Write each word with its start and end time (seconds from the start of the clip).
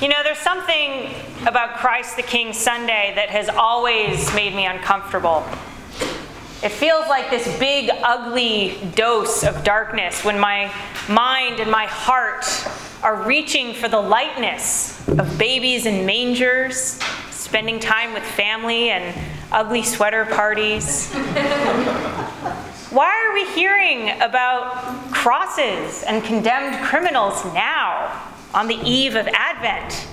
You 0.00 0.08
know, 0.08 0.22
there's 0.24 0.38
something 0.38 1.14
about 1.46 1.76
Christ 1.76 2.16
the 2.16 2.22
King 2.22 2.54
Sunday 2.54 3.12
that 3.16 3.28
has 3.28 3.50
always 3.50 4.34
made 4.34 4.54
me 4.54 4.64
uncomfortable. 4.64 5.44
It 6.62 6.70
feels 6.70 7.06
like 7.06 7.28
this 7.28 7.46
big, 7.58 7.90
ugly 8.02 8.78
dose 8.94 9.44
of 9.44 9.62
darkness 9.62 10.24
when 10.24 10.40
my 10.40 10.72
mind 11.06 11.60
and 11.60 11.70
my 11.70 11.84
heart 11.84 12.46
are 13.02 13.14
reaching 13.24 13.74
for 13.74 13.88
the 13.88 14.00
lightness 14.00 15.06
of 15.06 15.36
babies 15.38 15.84
in 15.84 16.06
mangers, 16.06 16.98
spending 17.30 17.78
time 17.78 18.14
with 18.14 18.22
family, 18.22 18.88
and 18.88 19.14
ugly 19.52 19.82
sweater 19.82 20.24
parties. 20.24 21.12
Why 22.88 23.28
are 23.28 23.34
we 23.34 23.44
hearing 23.52 24.18
about 24.22 25.12
crosses 25.12 26.04
and 26.04 26.24
condemned 26.24 26.82
criminals 26.86 27.44
now? 27.52 28.29
On 28.54 28.66
the 28.66 28.76
eve 28.76 29.14
of 29.14 29.28
Advent. 29.28 30.06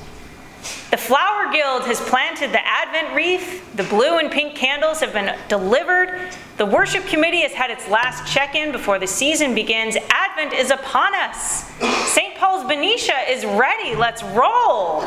The 0.90 0.98
Flower 0.98 1.52
Guild 1.52 1.84
has 1.84 2.00
planted 2.00 2.52
the 2.52 2.66
Advent 2.66 3.14
wreath. 3.14 3.76
The 3.76 3.84
blue 3.84 4.20
and 4.20 4.32
pink 4.32 4.56
candles 4.56 5.00
have 5.02 5.14
been 5.14 5.38
delivered. 5.50 6.32
The 6.58 6.66
worship 6.66 7.06
committee 7.06 7.42
has 7.42 7.52
had 7.52 7.70
its 7.72 7.88
last 7.90 8.32
check 8.32 8.56
in 8.56 8.72
before 8.72 8.98
the 8.98 9.08
season 9.08 9.54
begins. 9.54 9.98
Advent 10.10 10.54
is 10.54 10.72
upon 10.72 11.14
us. 11.14 11.70
St. 12.14 12.36
Paul's 12.36 12.66
Benicia 12.68 13.30
is 13.30 13.46
ready. 13.46 13.96
Let's 13.96 14.24
roll. 14.24 15.02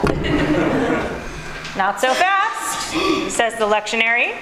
Not 1.77 2.01
so 2.01 2.13
fast, 2.13 2.91
says 3.31 3.55
the 3.59 3.65
lectionary. 3.65 4.37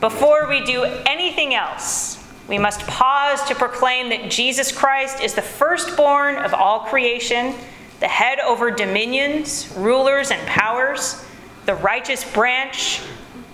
Before 0.00 0.48
we 0.48 0.64
do 0.64 0.84
anything 1.06 1.54
else, 1.54 2.09
we 2.50 2.58
must 2.58 2.84
pause 2.88 3.40
to 3.44 3.54
proclaim 3.54 4.08
that 4.08 4.28
Jesus 4.28 4.72
Christ 4.72 5.22
is 5.22 5.34
the 5.34 5.40
firstborn 5.40 6.34
of 6.34 6.52
all 6.52 6.80
creation, 6.80 7.54
the 8.00 8.08
head 8.08 8.40
over 8.40 8.72
dominions, 8.72 9.72
rulers, 9.76 10.32
and 10.32 10.44
powers, 10.48 11.24
the 11.66 11.76
righteous 11.76 12.28
branch, 12.32 13.02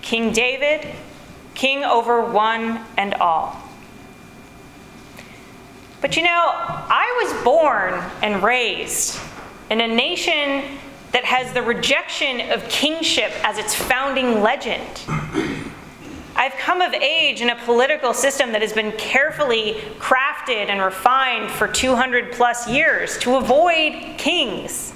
King 0.01 0.33
David, 0.33 0.87
king 1.53 1.83
over 1.83 2.25
one 2.25 2.83
and 2.97 3.13
all. 3.15 3.61
But 6.01 6.17
you 6.17 6.23
know, 6.23 6.49
I 6.51 7.21
was 7.23 7.43
born 7.43 8.03
and 8.23 8.41
raised 8.41 9.19
in 9.69 9.79
a 9.79 9.87
nation 9.87 10.79
that 11.11 11.23
has 11.23 11.53
the 11.53 11.61
rejection 11.61 12.49
of 12.49 12.67
kingship 12.67 13.31
as 13.43 13.59
its 13.59 13.75
founding 13.75 14.41
legend. 14.41 15.01
I've 16.47 16.57
come 16.59 16.79
of 16.79 16.93
age 16.93 17.41
in 17.41 17.49
a 17.49 17.57
political 17.65 18.13
system 18.13 18.53
that 18.53 18.61
has 18.61 18.71
been 18.71 18.93
carefully 18.93 19.73
crafted 19.99 20.69
and 20.69 20.81
refined 20.81 21.51
for 21.51 21.67
200 21.67 22.31
plus 22.31 22.69
years 22.69 23.17
to 23.17 23.35
avoid 23.35 24.17
kings. 24.17 24.93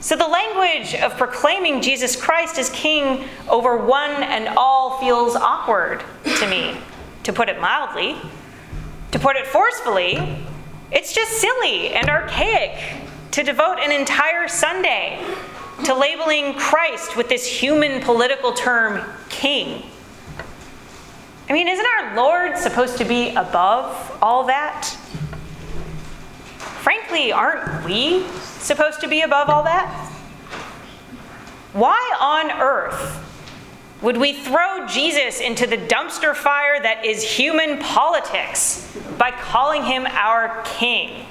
So 0.00 0.16
the 0.16 0.26
language 0.26 0.94
of 0.94 1.18
proclaiming 1.18 1.82
Jesus 1.82 2.16
Christ 2.16 2.58
as 2.58 2.70
king 2.70 3.28
over 3.46 3.76
one 3.76 4.10
and 4.22 4.48
all 4.56 4.98
feels 5.00 5.36
awkward 5.36 6.02
to 6.38 6.48
me, 6.48 6.78
to 7.24 7.32
put 7.34 7.50
it 7.50 7.60
mildly. 7.60 8.16
To 9.10 9.18
put 9.18 9.36
it 9.36 9.46
forcefully, 9.46 10.16
it's 10.90 11.12
just 11.12 11.32
silly 11.32 11.90
and 11.90 12.08
archaic 12.08 13.02
to 13.32 13.42
devote 13.42 13.80
an 13.80 13.92
entire 13.92 14.48
Sunday 14.48 15.22
to 15.84 15.92
labeling 15.92 16.54
Christ 16.54 17.18
with 17.18 17.28
this 17.28 17.46
human 17.46 18.00
political 18.00 18.54
term, 18.54 19.04
king. 19.28 19.82
I 21.48 21.54
mean, 21.54 21.66
isn't 21.66 21.86
our 21.98 22.14
Lord 22.14 22.58
supposed 22.58 22.98
to 22.98 23.06
be 23.06 23.30
above 23.30 24.18
all 24.20 24.44
that? 24.44 24.84
Frankly, 26.82 27.32
aren't 27.32 27.84
we 27.86 28.26
supposed 28.58 29.00
to 29.00 29.08
be 29.08 29.22
above 29.22 29.48
all 29.48 29.62
that? 29.62 29.88
Why 31.72 32.16
on 32.20 32.60
earth 32.60 33.24
would 34.02 34.18
we 34.18 34.34
throw 34.34 34.86
Jesus 34.86 35.40
into 35.40 35.66
the 35.66 35.78
dumpster 35.78 36.34
fire 36.34 36.80
that 36.82 37.04
is 37.04 37.22
human 37.22 37.78
politics 37.78 38.94
by 39.16 39.30
calling 39.30 39.84
him 39.84 40.06
our 40.06 40.62
king? 40.64 41.24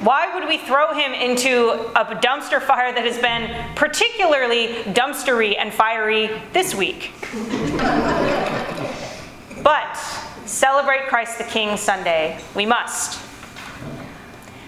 Why 0.00 0.32
would 0.32 0.48
we 0.48 0.58
throw 0.58 0.94
him 0.94 1.12
into 1.12 1.70
a 1.96 2.04
dumpster 2.04 2.62
fire 2.62 2.94
that 2.94 3.04
has 3.04 3.18
been 3.18 3.74
particularly 3.74 4.74
dumpstery 4.94 5.56
and 5.58 5.74
fiery 5.74 6.30
this 6.52 6.72
week? 6.72 7.10
but 9.64 9.96
celebrate 10.46 11.08
Christ 11.08 11.38
the 11.38 11.44
King 11.44 11.76
Sunday, 11.76 12.38
we 12.54 12.64
must. 12.64 13.20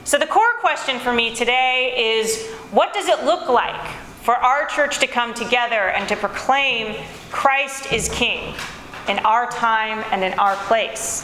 So, 0.03 0.19
the 0.19 0.27
core 0.27 0.55
question 0.59 0.99
for 0.99 1.13
me 1.13 1.33
today 1.33 1.95
is 2.19 2.49
what 2.73 2.93
does 2.93 3.07
it 3.07 3.25
look 3.25 3.49
like 3.49 3.87
for 4.23 4.35
our 4.35 4.67
church 4.67 4.99
to 4.99 5.07
come 5.07 5.33
together 5.33 5.91
and 5.91 6.09
to 6.09 6.17
proclaim 6.17 6.97
Christ 7.31 7.93
is 7.93 8.09
King 8.09 8.57
in 9.07 9.21
our 9.21 9.49
time 9.49 10.05
and 10.11 10.25
in 10.25 10.37
our 10.41 10.57
place? 10.67 11.23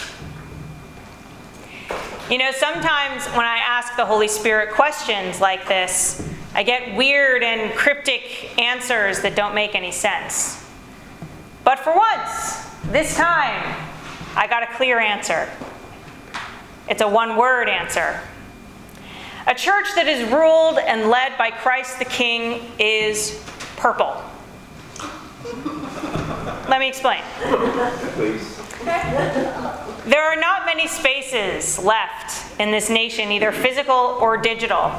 You 2.28 2.38
know, 2.38 2.50
sometimes 2.50 3.25
when 3.28 3.47
I 3.47 3.59
ask 3.59 3.94
the 3.94 4.04
Holy 4.04 4.26
Spirit 4.26 4.75
questions 4.75 5.41
like 5.41 5.69
this, 5.69 6.28
I 6.56 6.64
get 6.64 6.97
weird 6.97 7.44
and 7.44 7.72
cryptic 7.78 8.59
answers 8.59 9.20
that 9.22 9.37
don't 9.37 9.54
make 9.54 9.76
any 9.76 9.92
sense. 9.92 10.60
But 11.62 11.78
for 11.78 11.94
once, 11.94 12.66
this 12.91 13.15
time, 13.16 13.76
I 14.34 14.48
got 14.48 14.65
a 14.65 14.66
clear 14.75 14.98
answer. 14.98 15.48
It's 16.88 17.00
a 17.00 17.09
one 17.09 17.36
word 17.36 17.69
answer. 17.69 18.20
A 19.47 19.54
church 19.54 19.86
that 19.94 20.09
is 20.09 20.28
ruled 20.32 20.81
and 20.81 21.09
led 21.09 21.38
by 21.38 21.53
Christ 21.53 22.00
the 22.00 22.06
King 22.06 22.72
is 22.81 23.41
purple. 23.76 24.20
Let 26.69 26.81
me 26.81 26.88
explain. 26.88 27.22
Please. 28.16 28.60
There 30.06 30.22
are 30.22 30.36
not 30.36 30.66
many 30.66 30.86
spaces 30.86 31.80
left 31.80 32.60
in 32.60 32.70
this 32.70 32.88
nation, 32.88 33.32
either 33.32 33.50
physical 33.50 34.16
or 34.20 34.36
digital, 34.36 34.90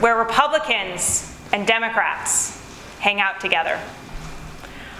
where 0.00 0.18
Republicans 0.18 1.32
and 1.52 1.64
Democrats 1.64 2.60
hang 2.98 3.20
out 3.20 3.38
together. 3.38 3.80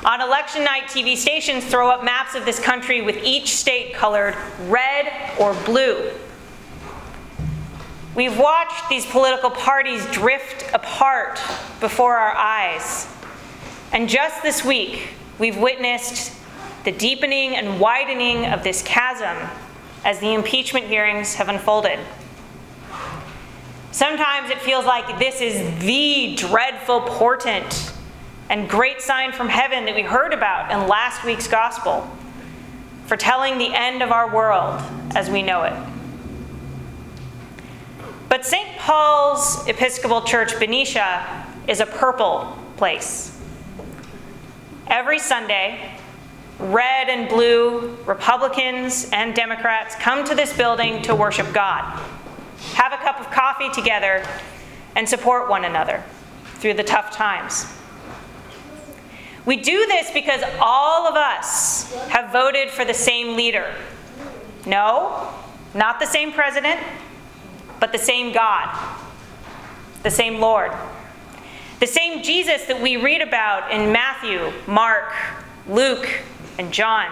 On 0.04 0.20
election 0.20 0.62
night, 0.62 0.84
TV 0.84 1.16
stations 1.16 1.64
throw 1.64 1.90
up 1.90 2.04
maps 2.04 2.36
of 2.36 2.44
this 2.44 2.60
country 2.60 3.02
with 3.02 3.16
each 3.24 3.56
state 3.56 3.94
colored 3.94 4.36
red 4.68 5.12
or 5.40 5.54
blue. 5.64 6.12
We've 8.14 8.38
watched 8.38 8.88
these 8.88 9.04
political 9.06 9.50
parties 9.50 10.06
drift 10.12 10.72
apart 10.72 11.40
before 11.80 12.16
our 12.16 12.36
eyes. 12.36 13.08
And 13.92 14.08
just 14.08 14.44
this 14.44 14.64
week, 14.64 15.08
we've 15.40 15.56
witnessed 15.56 16.32
the 16.86 16.92
deepening 16.92 17.56
and 17.56 17.80
widening 17.80 18.46
of 18.46 18.62
this 18.62 18.80
chasm 18.82 19.36
as 20.04 20.20
the 20.20 20.32
impeachment 20.34 20.86
hearings 20.86 21.34
have 21.34 21.48
unfolded. 21.48 21.98
Sometimes 23.90 24.50
it 24.50 24.60
feels 24.60 24.86
like 24.86 25.18
this 25.18 25.40
is 25.40 25.80
the 25.80 26.36
dreadful 26.36 27.00
portent 27.00 27.92
and 28.48 28.68
great 28.68 29.02
sign 29.02 29.32
from 29.32 29.48
heaven 29.48 29.84
that 29.86 29.96
we 29.96 30.02
heard 30.02 30.32
about 30.32 30.70
in 30.70 30.86
last 30.86 31.24
week's 31.24 31.48
gospel, 31.48 32.08
foretelling 33.06 33.58
the 33.58 33.74
end 33.74 34.00
of 34.00 34.12
our 34.12 34.32
world 34.32 34.80
as 35.16 35.28
we 35.28 35.42
know 35.42 35.64
it. 35.64 35.74
But 38.28 38.46
St. 38.46 38.78
Paul's 38.78 39.66
Episcopal 39.66 40.20
Church, 40.22 40.56
Benicia, 40.60 41.46
is 41.66 41.80
a 41.80 41.86
purple 41.86 42.56
place. 42.76 43.36
Every 44.86 45.18
Sunday, 45.18 45.98
red 46.58 47.08
and 47.08 47.28
blue, 47.28 47.96
Republicans 48.06 49.08
and 49.12 49.34
Democrats 49.34 49.94
come 49.96 50.24
to 50.24 50.34
this 50.34 50.56
building 50.56 51.02
to 51.02 51.14
worship 51.14 51.52
God, 51.52 51.82
have 52.74 52.92
a 52.92 52.96
cup 52.98 53.20
of 53.20 53.30
coffee 53.30 53.70
together, 53.70 54.26
and 54.94 55.08
support 55.08 55.48
one 55.48 55.64
another 55.64 56.02
through 56.56 56.74
the 56.74 56.82
tough 56.82 57.10
times. 57.10 57.66
We 59.44 59.56
do 59.56 59.86
this 59.86 60.10
because 60.10 60.42
all 60.60 61.06
of 61.06 61.14
us 61.14 61.92
have 62.08 62.32
voted 62.32 62.70
for 62.70 62.84
the 62.84 62.94
same 62.94 63.36
leader. 63.36 63.72
No, 64.64 65.32
not 65.74 66.00
the 66.00 66.06
same 66.06 66.32
president, 66.32 66.80
but 67.78 67.92
the 67.92 67.98
same 67.98 68.32
God, 68.32 68.76
the 70.02 70.10
same 70.10 70.40
Lord. 70.40 70.72
The 71.78 71.86
same 71.86 72.22
Jesus 72.22 72.64
that 72.64 72.80
we 72.80 72.96
read 72.96 73.20
about 73.20 73.70
in 73.70 73.92
Matthew, 73.92 74.50
Mark, 74.66 75.12
Luke, 75.68 76.08
and 76.58 76.72
John. 76.72 77.10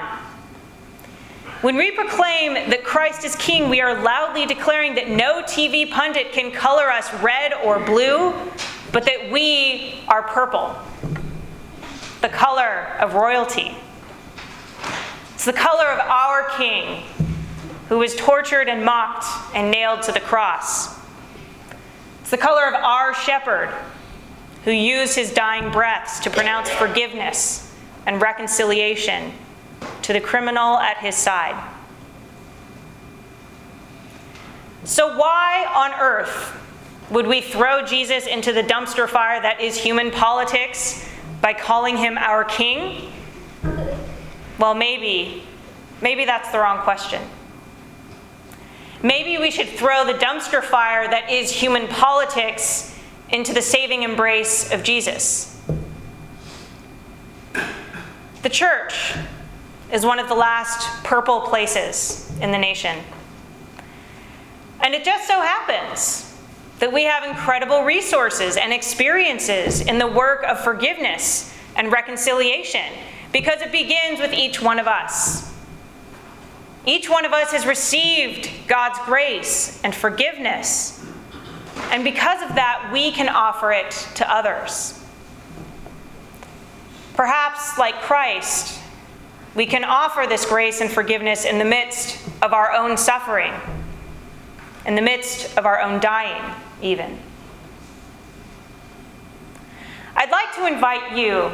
When 1.61 1.77
we 1.77 1.91
proclaim 1.91 2.55
that 2.55 2.85
Christ 2.85 3.25
is 3.25 3.37
King, 3.37 3.71
we 3.71 3.81
are 3.81 4.03
loudly 4.03 4.45
declaring 4.45 4.95
that 4.97 5.09
no 5.09 5.43
TV 5.43 5.91
pundit 5.91 6.33
can 6.33 6.53
color 6.53 6.91
us 6.91 7.13
red 7.23 7.55
or 7.55 7.81
blue, 7.81 8.35
but 8.93 9.07
that 9.07 9.31
we 9.33 10.01
are 10.09 10.23
purple, 10.23 10.77
the 12.21 12.29
color 12.29 12.95
of 13.01 13.15
royalty. 13.15 13.75
It's 15.35 15.47
the 15.47 15.53
color 15.55 15.87
of 15.87 16.01
our 16.01 16.51
King, 16.59 17.03
who 17.89 17.99
was 17.99 18.15
tortured 18.15 18.69
and 18.69 18.85
mocked 18.85 19.25
and 19.55 19.71
nailed 19.71 20.03
to 20.03 20.13
the 20.13 20.21
cross. 20.21 20.99
It's 22.21 22.31
the 22.31 22.39
color 22.39 22.67
of 22.67 22.75
our 22.75 23.15
shepherd 23.15 23.71
who 24.65 24.71
used 24.71 25.15
his 25.15 25.33
dying 25.33 25.71
breaths 25.71 26.21
to 26.21 26.31
pronounce 26.31 26.71
forgiveness 26.71 27.74
and 28.07 28.21
reconciliation 28.21 29.33
to 30.03 30.13
the 30.13 30.21
criminal 30.21 30.79
at 30.79 30.99
his 30.99 31.15
side. 31.15 31.71
So, 34.85 35.17
why 35.17 35.67
on 35.75 35.99
earth 35.99 36.61
would 37.11 37.27
we 37.27 37.41
throw 37.41 37.85
Jesus 37.85 38.27
into 38.27 38.53
the 38.53 38.63
dumpster 38.63 39.09
fire 39.09 39.41
that 39.41 39.61
is 39.61 39.77
human 39.77 40.11
politics 40.11 41.09
by 41.41 41.55
calling 41.55 41.97
him 41.97 42.19
our 42.19 42.45
king? 42.45 43.11
Well, 44.59 44.75
maybe, 44.75 45.43
maybe 46.03 46.25
that's 46.25 46.51
the 46.51 46.59
wrong 46.59 46.81
question. 46.81 47.23
Maybe 49.03 49.37
we 49.37 49.51
should 49.51 49.69
throw 49.69 50.05
the 50.05 50.15
dumpster 50.15 50.63
fire 50.63 51.09
that 51.09 51.31
is 51.31 51.51
human 51.51 51.89
politics 51.89 52.99
into 53.31 53.53
the 53.53 53.63
saving 53.63 54.03
embrace 54.03 54.73
of 54.73 54.83
Jesus. 54.83 55.54
The 58.45 58.51
church 58.51 59.17
is 59.91 60.05
one 60.05 60.19
of 60.19 60.29
the 60.29 60.35
last 60.35 61.03
purple 61.03 61.41
places 61.41 62.31
in 62.43 62.51
the 62.51 62.59
nation. 62.59 62.99
And 64.83 64.95
it 64.95 65.03
just 65.03 65.27
so 65.27 65.41
happens 65.41 66.31
that 66.79 66.93
we 66.93 67.05
have 67.05 67.25
incredible 67.25 67.85
resources 67.85 68.59
and 68.59 68.71
experiences 68.71 69.81
in 69.81 69.97
the 69.97 70.07
work 70.07 70.45
of 70.45 70.61
forgiveness 70.63 71.55
and 71.75 71.91
reconciliation 71.91 72.85
because 73.33 73.63
it 73.63 73.73
begins 73.73 74.21
with 74.21 74.35
each 74.35 74.61
one 74.61 74.79
of 74.79 74.87
us. 74.87 75.51
Each 76.85 77.09
one 77.09 77.25
of 77.25 77.33
us 77.33 77.51
has 77.53 77.65
received 77.65 78.51
God's 78.69 78.99
grace 79.07 79.81
and 79.83 79.95
forgiveness. 79.95 81.03
And 81.93 82.05
because 82.05 82.43
of 82.43 82.57
that, 82.57 82.91
we 82.93 83.11
can 83.11 83.31
offer 83.31 83.73
it 83.73 83.93
to 84.17 84.31
others. 84.31 85.01
Perhaps, 87.15 87.79
like 87.79 87.95
Christ, 88.03 88.81
we 89.55 89.67
can 89.67 89.85
offer 89.85 90.27
this 90.29 90.45
grace 90.45 90.81
and 90.81 90.91
forgiveness 90.91 91.45
in 91.45 91.59
the 91.59 91.65
midst 91.65 92.21
of 92.43 92.53
our 92.53 92.73
own 92.73 92.97
suffering, 92.97 93.53
in 94.85 94.97
the 94.97 95.03
midst 95.03 95.57
of 95.57 95.65
our 95.65 95.81
own 95.81 96.01
dying, 96.01 96.43
even. 96.83 97.19
I'd 100.17 100.31
like 100.31 100.55
to 100.57 100.67
invite 100.67 101.17
you, 101.17 101.51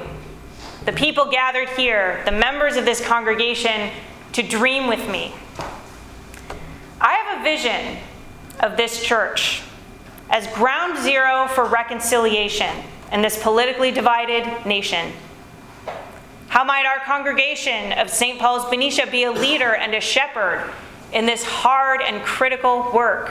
the 0.87 0.93
people 0.93 1.31
gathered 1.31 1.69
here, 1.71 2.23
the 2.25 2.33
members 2.33 2.77
of 2.77 2.85
this 2.87 3.05
congregation, 3.07 3.91
to 4.33 4.43
dream 4.43 4.87
with 4.87 5.09
me. 5.11 5.35
I 7.01 7.15
have 7.15 7.41
a 7.41 7.43
vision 7.43 7.99
of 8.61 8.77
this 8.77 9.03
church 9.03 9.63
as 10.31 10.47
ground 10.55 10.99
zero 10.99 11.49
for 11.49 11.65
reconciliation 11.65 12.85
in 13.13 13.21
this 13.21 13.43
politically 13.43 13.91
divided 13.91 14.65
nation. 14.65 15.13
How 16.51 16.65
might 16.65 16.85
our 16.85 16.99
congregation 17.05 17.93
of 17.93 18.11
St. 18.11 18.37
Paul's 18.37 18.69
Benicia 18.69 19.07
be 19.09 19.23
a 19.23 19.31
leader 19.31 19.73
and 19.77 19.95
a 19.95 20.01
shepherd 20.01 20.69
in 21.13 21.25
this 21.25 21.45
hard 21.45 22.03
and 22.03 22.25
critical 22.25 22.91
work? 22.93 23.31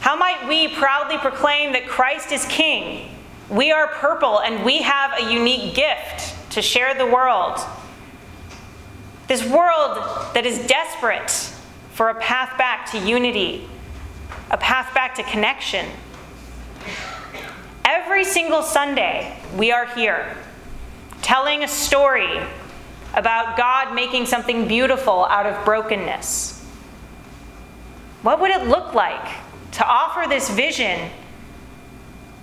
How 0.00 0.16
might 0.16 0.48
we 0.48 0.68
proudly 0.68 1.18
proclaim 1.18 1.74
that 1.74 1.86
Christ 1.86 2.32
is 2.32 2.46
King? 2.46 3.10
We 3.50 3.72
are 3.72 3.88
purple 3.88 4.40
and 4.40 4.64
we 4.64 4.78
have 4.78 5.20
a 5.20 5.30
unique 5.30 5.74
gift 5.74 6.50
to 6.52 6.62
share 6.62 6.94
the 6.94 7.04
world. 7.04 7.60
This 9.28 9.44
world 9.44 9.98
that 10.32 10.46
is 10.46 10.66
desperate 10.66 11.30
for 11.92 12.08
a 12.08 12.14
path 12.14 12.56
back 12.56 12.90
to 12.92 12.98
unity, 12.98 13.68
a 14.50 14.56
path 14.56 14.94
back 14.94 15.14
to 15.16 15.22
connection. 15.24 15.84
Every 17.84 18.24
single 18.24 18.62
Sunday, 18.62 19.38
we 19.54 19.70
are 19.72 19.84
here 19.84 20.34
telling 21.26 21.64
a 21.64 21.68
story 21.68 22.40
about 23.12 23.56
God 23.56 23.92
making 23.92 24.26
something 24.26 24.68
beautiful 24.68 25.24
out 25.24 25.44
of 25.44 25.64
brokenness. 25.64 26.64
What 28.22 28.40
would 28.40 28.52
it 28.52 28.68
look 28.68 28.94
like 28.94 29.28
to 29.72 29.84
offer 29.84 30.28
this 30.28 30.48
vision 30.48 31.10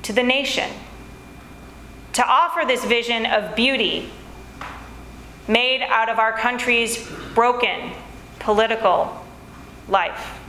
to 0.02 0.12
the 0.12 0.22
nation? 0.22 0.70
To 2.12 2.28
offer 2.28 2.68
this 2.68 2.84
vision 2.84 3.26
of 3.26 3.56
beauty 3.56 4.12
made 5.48 5.82
out 5.84 6.10
of 6.10 6.20
our 6.20 6.34
country's 6.34 7.10
broken 7.34 7.94
political 8.40 9.26
life. 9.88 10.42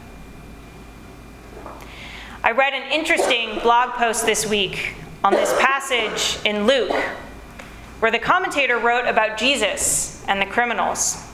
I 2.43 2.51
read 2.51 2.73
an 2.73 2.91
interesting 2.91 3.61
blog 3.61 3.91
post 3.91 4.27
this 4.27 4.45
week 4.45 4.97
on 5.23 5.35
this 5.35 5.55
passage 5.61 6.45
in 6.45 6.67
Luke 6.67 6.91
where 8.05 8.11
the 8.11 8.19
commentator 8.19 8.77
wrote 8.77 9.07
about 9.07 9.39
Jesus 9.39 10.23
and 10.29 10.39
the 10.39 10.45
criminals. 10.45 11.27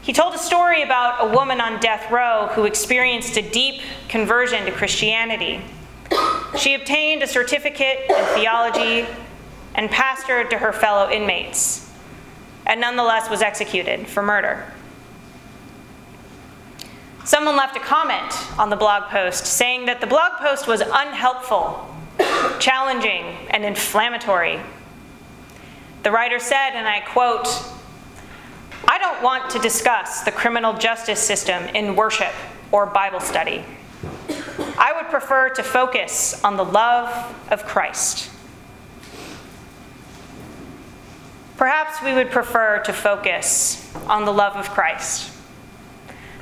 He 0.00 0.14
told 0.14 0.32
a 0.32 0.38
story 0.38 0.82
about 0.82 1.28
a 1.28 1.36
woman 1.36 1.60
on 1.60 1.78
death 1.80 2.10
row 2.10 2.48
who 2.54 2.64
experienced 2.64 3.36
a 3.36 3.42
deep 3.42 3.82
conversion 4.08 4.64
to 4.64 4.72
Christianity. 4.72 5.60
She 6.56 6.72
obtained 6.72 7.22
a 7.22 7.26
certificate 7.26 8.06
in 8.08 8.24
theology 8.34 9.06
and 9.74 9.90
pastored 9.90 10.48
to 10.48 10.56
her 10.56 10.72
fellow 10.72 11.10
inmates, 11.10 11.92
and 12.64 12.80
nonetheless 12.80 13.28
was 13.28 13.42
executed 13.42 14.06
for 14.06 14.22
murder. 14.22 14.64
Someone 17.26 17.58
left 17.58 17.76
a 17.76 17.80
comment 17.80 18.34
on 18.58 18.70
the 18.70 18.76
blog 18.76 19.10
post 19.10 19.44
saying 19.44 19.84
that 19.84 20.00
the 20.00 20.06
blog 20.06 20.38
post 20.38 20.66
was 20.66 20.80
unhelpful, 20.80 21.86
challenging, 22.60 23.36
and 23.50 23.62
inflammatory. 23.62 24.58
The 26.02 26.10
writer 26.10 26.38
said, 26.38 26.70
and 26.70 26.88
I 26.88 27.00
quote, 27.00 27.46
I 28.88 28.98
don't 28.98 29.22
want 29.22 29.50
to 29.50 29.58
discuss 29.58 30.22
the 30.22 30.32
criminal 30.32 30.72
justice 30.72 31.20
system 31.20 31.62
in 31.74 31.94
worship 31.94 32.32
or 32.72 32.86
Bible 32.86 33.20
study. 33.20 33.64
I 34.78 34.94
would 34.96 35.10
prefer 35.10 35.50
to 35.50 35.62
focus 35.62 36.42
on 36.42 36.56
the 36.56 36.64
love 36.64 37.34
of 37.50 37.66
Christ. 37.66 38.30
Perhaps 41.58 42.02
we 42.02 42.14
would 42.14 42.30
prefer 42.30 42.82
to 42.86 42.92
focus 42.94 43.94
on 44.06 44.24
the 44.24 44.32
love 44.32 44.56
of 44.56 44.70
Christ. 44.70 45.30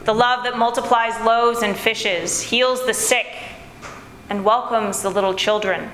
The 0.05 0.15
love 0.15 0.45
that 0.45 0.57
multiplies 0.57 1.21
loaves 1.27 1.63
and 1.63 1.77
fishes, 1.77 2.41
heals 2.41 2.87
the 2.87 2.95
sick, 2.95 3.27
and 4.31 4.45
welcomes 4.45 5.03
the 5.03 5.11
little 5.11 5.35
children. 5.35 5.91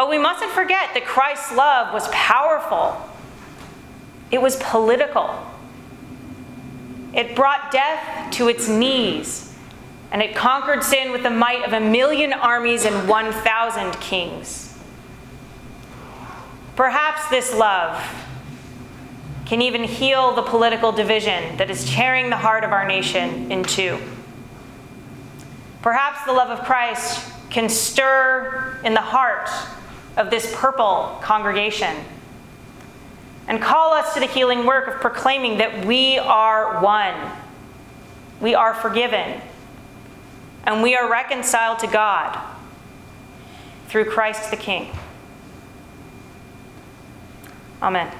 But 0.00 0.08
we 0.08 0.16
mustn't 0.16 0.52
forget 0.52 0.94
that 0.94 1.04
Christ's 1.04 1.52
love 1.52 1.92
was 1.92 2.08
powerful, 2.08 2.96
it 4.30 4.40
was 4.40 4.56
political. 4.56 5.46
It 7.12 7.36
brought 7.36 7.70
death 7.70 8.32
to 8.36 8.48
its 8.48 8.66
knees, 8.66 9.54
and 10.10 10.22
it 10.22 10.34
conquered 10.34 10.82
sin 10.82 11.12
with 11.12 11.22
the 11.22 11.28
might 11.28 11.66
of 11.66 11.74
a 11.74 11.80
million 11.80 12.32
armies 12.32 12.86
and 12.86 13.10
1,000 13.10 13.92
kings. 14.00 14.74
Perhaps 16.76 17.28
this 17.28 17.54
love 17.54 18.02
can 19.44 19.60
even 19.60 19.84
heal 19.84 20.34
the 20.34 20.40
political 20.40 20.92
division 20.92 21.58
that 21.58 21.68
is 21.68 21.84
tearing 21.84 22.30
the 22.30 22.38
heart 22.38 22.64
of 22.64 22.72
our 22.72 22.88
nation 22.88 23.52
in 23.52 23.62
two. 23.64 23.98
Perhaps 25.82 26.24
the 26.24 26.32
love 26.32 26.48
of 26.48 26.64
Christ 26.64 27.22
can 27.50 27.68
stir 27.68 28.80
in 28.82 28.94
the 28.94 29.02
heart 29.02 29.50
of 30.16 30.30
this 30.30 30.54
purple 30.56 31.18
congregation 31.22 31.96
and 33.46 33.60
call 33.60 33.92
us 33.92 34.14
to 34.14 34.20
the 34.20 34.26
healing 34.26 34.64
work 34.64 34.86
of 34.86 35.00
proclaiming 35.00 35.58
that 35.58 35.84
we 35.84 36.18
are 36.18 36.82
one, 36.82 37.32
we 38.40 38.54
are 38.54 38.74
forgiven, 38.74 39.40
and 40.64 40.82
we 40.82 40.94
are 40.94 41.10
reconciled 41.10 41.80
to 41.80 41.86
God 41.86 42.38
through 43.88 44.04
Christ 44.04 44.50
the 44.50 44.56
King. 44.56 44.92
Amen. 47.82 48.12